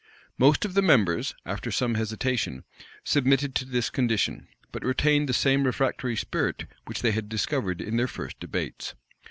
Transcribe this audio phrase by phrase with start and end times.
[0.39, 2.63] Most of the members, after some hesitation,
[3.03, 7.97] submitted to this condition; but retained the same refractory spirit which they had discovered in
[7.97, 8.95] their first debates.